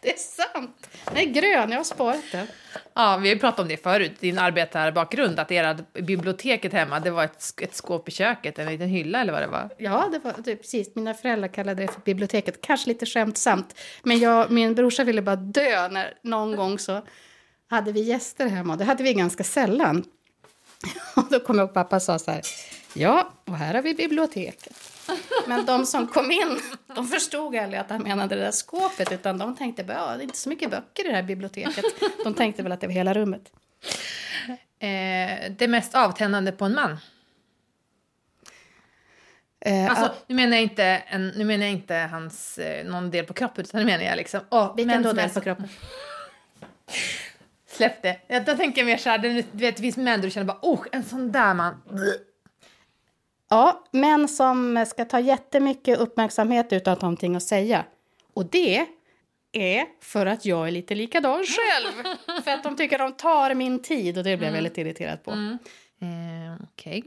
[0.04, 0.88] Det är sant.
[1.06, 2.48] Den är grön, jag har sparat den.
[2.94, 7.24] Ja, vi har pratat om det förut, din arbetarbakgrund, att era biblioteket hemma, det var
[7.24, 9.70] ett, ett skåp i köket, en liten hylla eller vad det var.
[9.78, 10.96] Ja, det var det, precis.
[10.96, 12.62] Mina föräldrar kallade det för biblioteket.
[12.62, 13.76] Kanske lite skämtsamt.
[14.04, 17.02] Men jag, min brorsa ville bara dö när någon gång så
[17.70, 18.76] hade vi gäster hemma.
[18.76, 20.06] Det hade vi ganska sällan.
[21.16, 22.42] Och då kom jag ihåg pappa sa så här.
[22.94, 24.91] Ja, och här har vi biblioteket.
[25.48, 26.60] Men de som kom in,
[26.96, 30.24] de förstod aldrig att han menade det där skåpet, utan de tänkte bara, det är
[30.24, 31.86] inte så mycket böcker i det här biblioteket.
[32.24, 33.52] De tänkte väl att det var hela rummet.
[34.80, 36.98] Eh, det mest avtändande på en man?
[39.66, 43.26] Eh, Alltså, nu menar jag inte, en, nu menar jag inte hans, eh, någon del
[43.26, 44.42] på kroppen, utan nu menar jag liksom...
[44.50, 45.68] Oh, vilken då del på kroppen?
[47.68, 48.20] Släpp det.
[48.28, 50.60] Jag, då tänker jag mer så här, du vet, det finns män du känner bara,
[50.62, 51.82] oh, en sån där man.
[53.54, 57.86] Ja, män som ska ta jättemycket uppmärksamhet utan att ha någonting att säga.
[58.34, 58.86] Och det
[59.52, 62.16] är för att jag är lite likadan själv.
[62.44, 65.32] för att de tycker de tar min tid och det blir jag väldigt irriterad på.
[65.32, 67.04] Eh, Okej.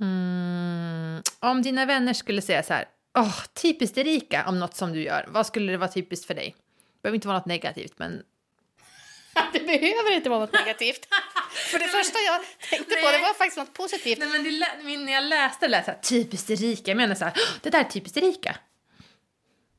[0.00, 2.84] Mm, om dina vänner skulle säga så här,
[3.18, 6.54] åh, typiskt Erika om något som du gör, vad skulle det vara typiskt för dig?
[6.94, 8.22] Det behöver inte vara något negativt, men
[9.52, 11.06] Det behöver inte vara något negativt.
[11.70, 14.18] för det första jag tänkte på det var faktiskt något positivt.
[14.18, 17.24] Nej, men det, när jag läste det lät så här, typiskt Erika, jag menar så
[17.24, 18.56] här, "Åh, det där är typiskt Erika.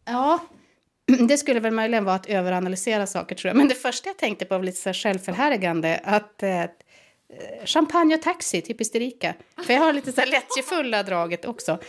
[0.05, 0.39] Ja,
[1.27, 3.57] det skulle väl möjligen vara att överanalysera saker tror jag.
[3.57, 6.01] Men det första jag tänkte på var lite så här självförhärligande.
[6.03, 6.63] Att eh,
[7.65, 9.33] champagne och taxi, typiskt Erika.
[9.65, 11.79] För jag har lite så här lättjefulla draget också.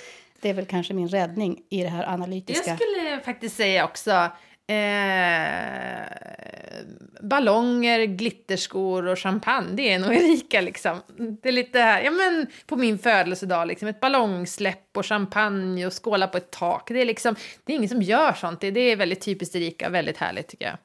[0.40, 2.70] Det är väl kanske min räddning i det här analytiska.
[2.70, 4.30] Jag skulle faktiskt säga också
[4.68, 6.08] eh,
[7.20, 9.68] ballonger, glitterskor och champagne.
[9.72, 11.02] Det är nog Erika liksom.
[11.42, 13.88] Det är lite här, ja men på min födelsedag liksom.
[13.88, 16.88] Ett ballongsläpp och champagne och skåla på ett tak.
[16.88, 18.60] Det är liksom, det är ingen som gör sånt.
[18.60, 20.76] Det, det är väldigt typiskt Erika, väldigt härligt tycker jag.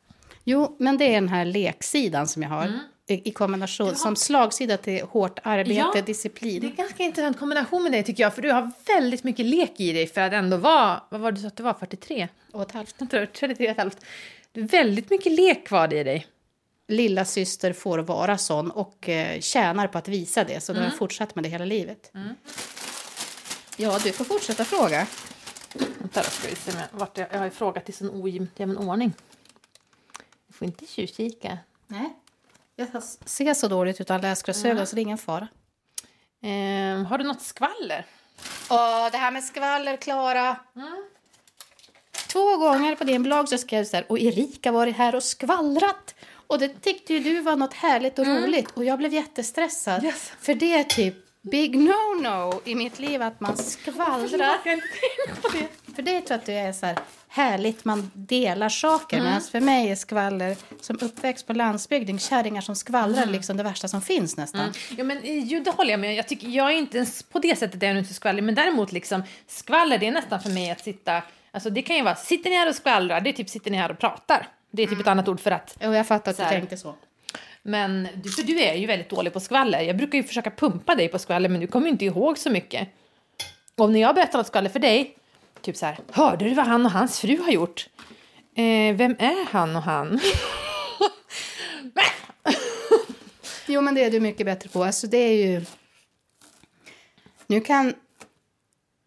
[0.43, 2.65] Jo, men det är den här leksidan som jag har.
[2.65, 2.79] I,
[3.23, 6.61] I kombination som slagsida till hårt arbete, Ja, disciplin.
[6.61, 8.35] Det är en ganska intressant kombination med dig tycker jag.
[8.35, 11.35] För du har väldigt mycket lek i dig för att ändå vara, vad var det
[11.37, 12.27] du sa att du var, 43?
[12.51, 12.95] Och ett halvt.
[12.97, 14.05] Jag tror 33 och ett halvt.
[14.51, 16.27] Du har väldigt mycket lek kvar i dig.
[16.87, 20.63] Lilla syster får vara sån och eh, tjänar på att visa det.
[20.63, 22.11] Så då har jag fortsatt med det hela livet.
[23.77, 25.07] Ja, du får fortsätta fråga.
[25.99, 29.13] Vänta då ska vi se vart jag, jag har frågat i sån ojämn ordning.
[30.47, 31.57] Du får inte tjuvkika.
[31.87, 32.13] Nej.
[32.91, 35.47] Jag ser så dåligt utan läsglasögon så det är ingen fara.
[36.43, 38.05] Ehm, har du något skvaller?
[38.69, 40.55] Åh, det här med skvaller, Klara.
[42.27, 45.23] Två gånger på din blogg så skrev du så här, och Erika varit här och
[45.23, 46.15] skvallrat.
[46.47, 48.71] Och det tyckte ju du var något härligt och roligt.
[48.71, 50.03] Och jag blev jättestressad.
[50.03, 50.31] Yes.
[50.39, 54.57] För det är typ big no-no i mitt liv att man skvallrar.
[55.95, 56.99] För det tror jag att det är så här
[57.33, 59.21] härligt, man delar saker.
[59.21, 63.87] Medan för mig är skvaller, som uppväxt på landsbygden, kärringar som skvallrar liksom det värsta
[63.87, 64.73] som finns nästan.
[64.97, 67.39] Ja, men, eh, jo, det håller jag med jag, tycker, jag är inte ens på
[67.39, 68.41] det sättet är jag inte skvaller.
[68.41, 71.21] Men däremot liksom, skvaller det är nästan för mig att sitta...
[71.51, 73.21] Alltså det kan ju vara, sitter ni här och skvallrar?
[73.21, 74.47] Det är typ sitter ni här och pratar.
[74.71, 75.77] Det är typ ett annat ord för att...
[75.85, 76.95] Och jag fattar att du tänkte så.
[77.63, 79.81] Men du, för du är ju väldigt dålig på skvaller.
[79.81, 82.49] Jag brukar ju försöka pumpa dig på skvaller men du kommer ju inte ihåg så
[82.49, 82.87] mycket.
[83.75, 85.17] Och när jag berättar något skvaller för dig,
[85.63, 87.89] typ så här, hörde du vad han och hans fru har gjort?
[88.55, 90.19] Eh, vem är han och han?
[93.67, 94.83] Jo, men det är du mycket bättre på.
[94.83, 95.65] Alltså, det är ju...
[97.47, 97.93] Nu kan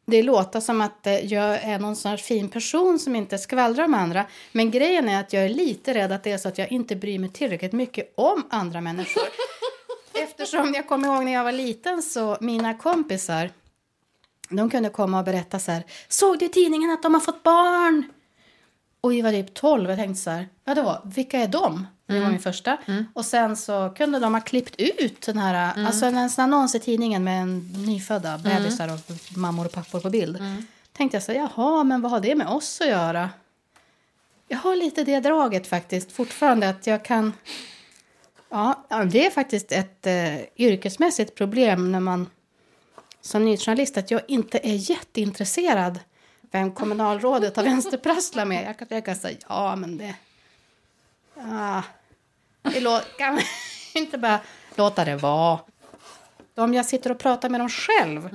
[0.07, 3.95] det låta som att eh, jag är någon sån fin person som inte skvallrar om
[3.95, 4.27] andra.
[4.53, 6.97] Men grejen är att jag är lite rädd att det är så att jag inte
[6.97, 9.23] bryr mig tillräckligt mycket om andra människor.
[10.23, 13.51] Eftersom jag kommer ihåg när jag var liten så mina kompisar
[14.49, 15.85] de kunde komma och berätta så här.
[16.09, 18.05] Såg du i tidningen att de har fått barn?
[19.01, 20.49] Och vi var typ 12 och tänkte så här.
[20.65, 21.87] Var, vilka är de?
[22.07, 22.77] Det var min första.
[23.15, 26.81] Och sen så kunde de ha klippt ut den här, alltså en, en annons i
[26.81, 29.01] tidningen med en nyfödda bebisar och
[29.37, 30.39] mammor och pappor på bild.
[30.93, 33.31] Tänkte jag så här, jaha, men vad har det med oss att göra?
[34.49, 37.33] Jag har lite det draget faktiskt fortfarande att jag kan...
[38.49, 42.27] Ja, det är faktiskt ett eh, yrkesmässigt problem när man
[43.27, 46.01] som nyhetsjournalist att jag inte är jätteintresserad
[46.51, 48.67] vem kommunalrådet har vänsterprasslar med.
[48.67, 50.15] Jag kan, jag kan säga ja, men det...
[51.35, 51.83] Ja,
[52.63, 53.41] det lå, kan
[53.95, 54.41] inte bara
[54.75, 55.59] låta det vara.
[56.55, 58.29] Om jag sitter och pratar med dem själv,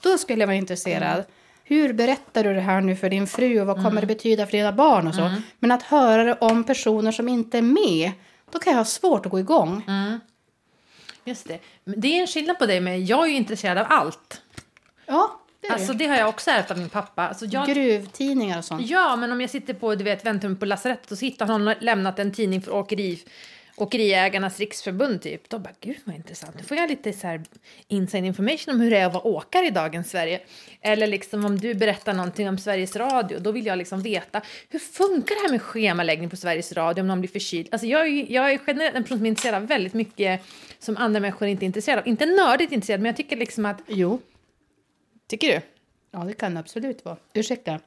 [0.00, 1.24] då skulle jag vara intresserad.
[1.64, 4.52] Hur berättar du det här nu för din fru och vad kommer det betyda för
[4.52, 5.30] dina barn och så.
[5.58, 8.12] Men att höra det om personer som inte är med,
[8.50, 9.82] då kan jag ha svårt att gå igång.
[11.24, 11.58] Just det.
[11.84, 14.42] Men det är en skillnad på dig med, jag är ju intresserad av allt.
[15.06, 17.28] Ja, det är Alltså det har jag också ärvt av min pappa.
[17.28, 18.90] Alltså, jag, Gruvtidningar och sånt.
[18.90, 21.74] Ja, men om jag sitter på du vet, väntrummet på lasarettet och så hittar någon
[21.80, 23.22] lämnat en tidning för åkeri,
[23.76, 25.50] Åkeriägarnas riksförbund typ.
[25.50, 26.56] De bara, gud vad intressant.
[26.56, 27.42] Nu får jag lite så här
[27.88, 30.40] inside information om hur det är att vara åkare i dagens Sverige.
[30.80, 34.78] Eller liksom om du berättar någonting om Sveriges Radio, då vill jag liksom veta hur
[34.78, 37.68] funkar det här med schemaläggning på Sveriges Radio om någon blir förkyld?
[37.72, 40.42] Alltså jag, är, jag är generellt en person som är intresserad av väldigt mycket
[40.78, 42.08] som andra människor inte är intresserade av.
[42.08, 43.80] Inte nördigt intresserad, men jag tycker liksom att...
[43.86, 44.20] Jo,
[45.26, 45.60] Tycker du?
[46.10, 47.16] ja det kan absolut vara.
[47.32, 47.80] Ursäkta.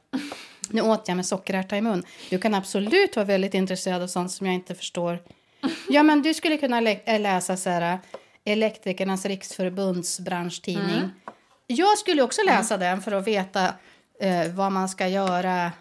[0.70, 2.02] Nu åt jag med sockerärta i mun.
[2.30, 5.18] Du kan absolut vara väldigt intresserad av sånt som jag inte förstår.
[5.88, 7.98] Ja, men du skulle kunna lä- äh, läsa så här,
[8.44, 11.10] Elektrikernas riksförbunds branschtidning.
[11.66, 13.64] Jag skulle också läsa den för att veta
[14.20, 15.72] eh, vad man ska göra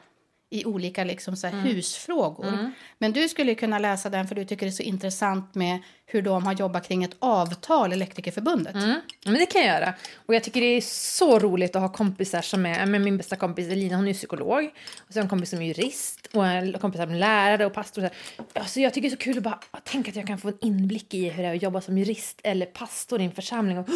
[0.49, 2.71] i olika liksom, så här, husfrågor.
[2.97, 6.21] Men du skulle kunna läsa den för du tycker det är så intressant med hur
[6.21, 8.75] de har jobbat kring ett avtal, Elektrikerförbundet.
[8.75, 8.99] Mm.
[9.25, 9.93] Men det kan jag göra.
[10.25, 13.35] Och jag tycker det är så roligt att ha kompisar som är, men min bästa
[13.35, 14.65] kompis Elina hon är psykolog.
[14.97, 18.05] Och jag en kompis som är jurist och en kompis som är lärare och pastor.
[18.05, 18.11] Och
[18.53, 20.47] så alltså jag tycker det är så kul att bara tänka att jag kan få
[20.47, 23.77] en inblick i hur det är att jobba som jurist eller pastor i en församling.
[23.77, 23.87] Och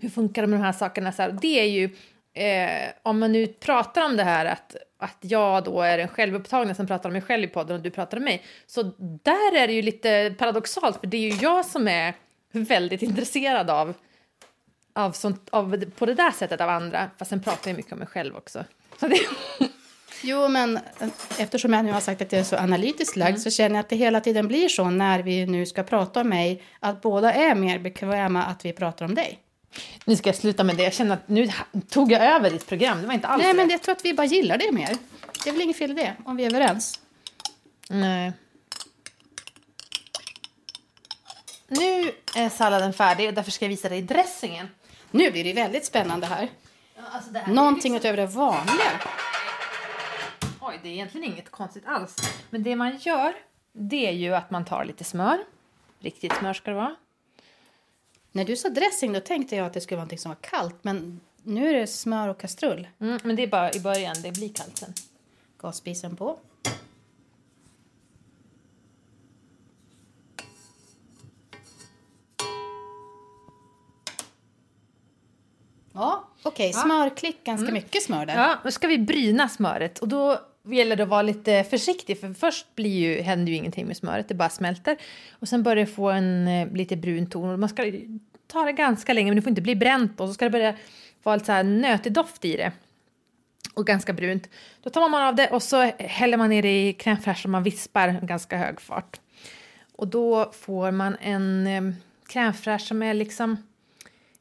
[0.00, 1.12] hur funkar det med de här sakerna?
[1.12, 1.84] Så här, det är ju,
[2.34, 6.74] eh, om man nu pratar om det här att, att jag då är den självupptagna
[6.74, 8.42] som pratar om mig själv i podden och du pratar om mig.
[8.66, 12.14] Så där är det ju lite paradoxalt för det är ju jag som är
[12.52, 13.94] väldigt intresserad av
[14.92, 17.10] av sånt, av, på det där sättet av andra.
[17.18, 18.64] Fast sen pratar jag mycket om mig själv också.
[19.00, 19.18] Så det,
[20.22, 23.50] Jo, men eh, eftersom jag nu har sagt att jag är så analytiskt lagd så
[23.50, 26.62] känner jag att det hela tiden blir så när vi nu ska prata om mig
[26.80, 29.38] att båda är mer bekväma att vi pratar om dig.
[30.04, 30.82] Nu ska jag sluta med det.
[30.82, 31.50] Jag känner att nu
[31.88, 33.00] tog jag över ditt program.
[33.00, 33.72] Det var inte alls Nej, men det.
[33.72, 34.96] jag tror att vi bara gillar det mer.
[35.44, 37.00] Det är väl inget fel i det, om vi är överens.
[37.88, 38.32] Nej.
[41.68, 44.68] Nu är salladen färdig och därför ska jag visa dig dressingen.
[45.10, 46.48] Nu blir det väldigt spännande här.
[47.12, 49.00] Alltså det här Någonting utöver det vanliga.
[50.60, 52.16] Oj, det är egentligen inget konstigt alls.
[52.50, 53.34] Men det man gör,
[53.72, 55.38] det är ju att man tar lite smör.
[56.00, 56.96] Riktigt smör ska det vara.
[58.36, 60.76] När du sa dressing då tänkte jag att det skulle vara någonting som var kallt,
[60.82, 62.88] men nu är det smör och kastrull.
[63.00, 64.92] Mm, men det är bara i början, det blir kallt sen.
[65.58, 66.38] Gasspisen på.
[75.92, 76.72] Ja, okej.
[76.72, 78.34] Smörklick, ganska mycket smör där.
[78.34, 80.40] Ja, då ska vi bryna smöret och då
[80.74, 84.28] gäller det att vara lite försiktig för först blir ju, händer ju ingenting med smöret,
[84.28, 84.96] det bara smälter.
[85.32, 87.92] Och sen börjar det få en eh, lite brun ton och man ska
[88.46, 90.74] ta det ganska länge men det får inte bli bränt och så ska det börja
[91.22, 92.72] vara lite så här nötig doft i det.
[93.74, 94.48] Och ganska brunt.
[94.82, 97.50] Då tar man av det och så häller man ner det i crème fraîche och
[97.50, 99.20] man vispar ganska hög fart.
[99.96, 101.82] Och då får man en eh,
[102.28, 103.56] crème fraîche som är liksom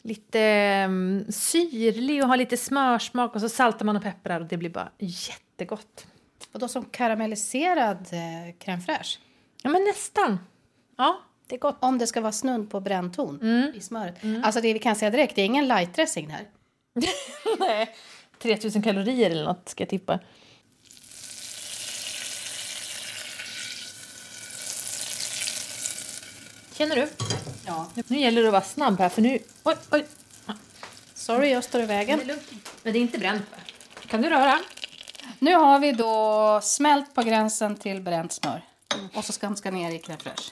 [0.05, 4.57] lite um, syrlig och har lite smörsmak och så saltar man och pepprar och det
[4.57, 6.07] blir bara jättegott.
[6.51, 9.17] Och då som karamelliserad eh, crème fraîche.
[9.63, 10.39] Ja men nästan.
[10.97, 11.77] Ja, det är gott.
[11.79, 13.43] Om det ska vara snudd på bränd ton
[13.75, 14.15] i smöret.
[14.43, 16.47] Alltså det vi kan säga direkt, det är ingen light dressing här.
[17.59, 17.95] Nej.
[18.39, 20.19] 3000 kalorier eller något ska jag tippa.
[26.77, 27.07] Känner du?
[27.65, 27.87] Ja.
[28.07, 29.39] Nu gäller det att vara snabb här för nu...
[29.63, 30.05] Oj, oj.
[31.13, 32.21] Sorry, jag står i vägen.
[32.83, 33.57] Men det är inte bränt va?
[34.07, 34.59] Kan du röra?
[35.39, 38.61] Nu har vi då smält på gränsen till bränt smör.
[39.13, 40.51] Och så ska den ska ner i crème fraîche.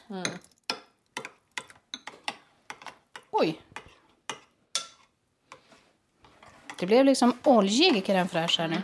[3.32, 3.62] Oj!
[6.80, 8.82] Det blev liksom oljig crème fraîche här nu.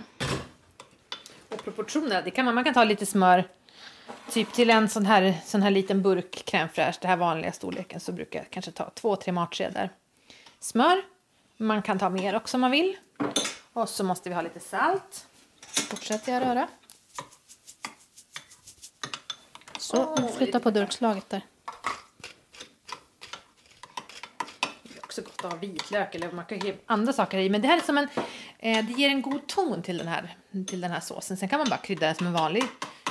[1.50, 3.48] Och proportioner, det kan man, man kan ta lite smör.
[4.32, 8.00] Typ till en sån här, sån här liten burk crème fraîche, det här vanliga storleken,
[8.00, 9.90] så brukar jag kanske ta två, tre matskedar
[10.60, 11.02] smör.
[11.58, 12.98] Man kan ta mer också om man vill.
[13.74, 15.29] Och så måste vi ha lite salt.
[15.74, 16.68] Fortsätter jag röra.
[19.80, 21.42] Så, Åh, flytta på durkslaget där.
[24.84, 27.50] Det är också gott att ha vitlök eller man kan ha andra saker i.
[27.50, 28.08] Men det här är som en,
[28.60, 31.38] eh, det ger en god ton till den, här, till den här såsen.
[31.38, 32.64] Sen kan man bara krydda den som en vanlig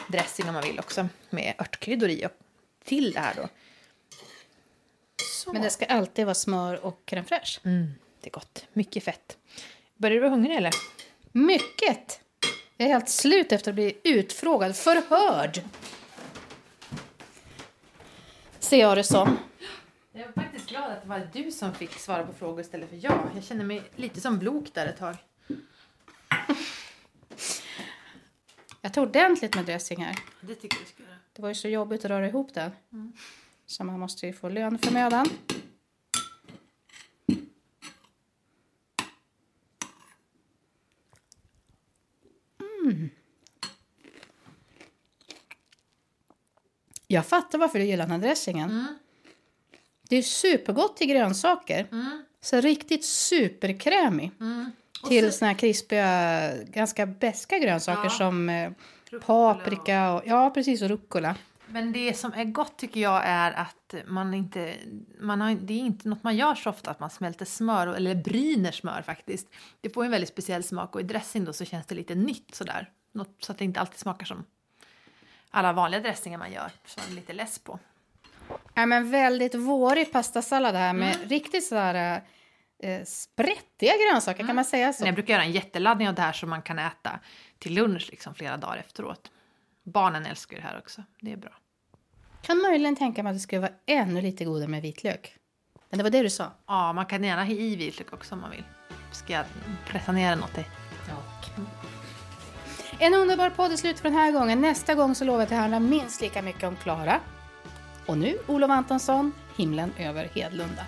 [0.08, 1.08] dressing om man vill också.
[1.30, 2.30] Med örtkryddor i och
[2.84, 3.48] till det här då.
[5.22, 5.52] Så.
[5.52, 7.60] Men det ska alltid vara smör och crème fraîche.
[7.64, 8.66] Mm, det är gott.
[8.72, 9.36] Mycket fett.
[9.96, 10.72] Börjar du vara hungrig eller?
[11.32, 12.20] Mycket!
[12.80, 15.60] Jag är helt slut efter att bli utfrågad, förhörd.
[18.58, 19.38] Ser jag det som.
[20.12, 22.96] Jag är faktiskt glad att det var du som fick svara på frågor istället för
[22.96, 23.30] jag.
[23.34, 25.16] Jag känner mig lite som Blok där ett tag.
[28.80, 30.16] Jag tog ordentligt med dressing här.
[30.40, 31.14] Det tycker jag ska göra.
[31.32, 32.70] Det var ju så jobbigt att röra ihop den.
[33.66, 35.28] Så man måste ju få lön för mödan.
[47.10, 48.70] Jag fattar varför du gillar den här dressingen.
[48.70, 48.86] Mm.
[50.08, 51.86] Det är supergott till grönsaker.
[51.92, 52.24] Mm.
[52.40, 54.30] Så riktigt superkrämig.
[54.40, 54.70] Mm.
[55.08, 58.10] Till så- såna här krispiga, ganska beska grönsaker Ja.
[58.10, 58.70] som eh,
[59.26, 61.36] paprika och, ja precis, och rucola.
[61.66, 64.74] Men det som är gott tycker jag är att man inte,
[65.20, 68.14] man har, det är inte något man gör så ofta att man smälter smör, eller
[68.14, 69.46] bryner smör faktiskt.
[69.80, 72.54] Det får en väldigt speciell smak och i dressing då så känns det lite nytt
[72.54, 72.90] sådär.
[73.12, 74.44] Något, så att det inte alltid smakar som
[75.50, 77.78] alla vanliga dressingar man gör, som man är lite less på.
[78.74, 81.28] Ja, men väldigt vårig pastasallad här med Mm.
[81.28, 82.22] riktigt sådär
[82.82, 85.06] eh, sprättiga grönsaker, kan man säga så?
[85.06, 87.20] Jag brukar göra en jätteladdning av det här som man kan äta
[87.58, 89.30] till lunch liksom flera dagar efteråt.
[89.84, 91.50] Barnen älskar det här också, det är bra.
[92.42, 95.34] Kan möjligen tänka mig att det skulle vara ännu lite godare med vitlök.
[95.90, 96.52] Men det var det du sa?
[96.66, 98.64] Ja, man kan gärna ha i vitlök också om man vill.
[99.12, 99.44] Ska jag
[99.86, 100.66] pressa ner den åt dig?
[103.00, 104.60] En underbar podd är slut för den här gången.
[104.60, 107.20] Nästa gång så lovar jag att det handlar minst lika mycket om Klara.
[108.06, 110.82] Och nu Olof Antonsson, Himlen över Hedlunda.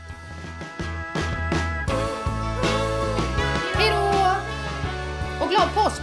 [3.75, 5.45] Hej då!
[5.45, 6.03] Och glad påsk!